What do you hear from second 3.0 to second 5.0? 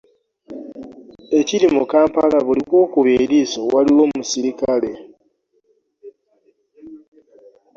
eriiso waliwo muserikale.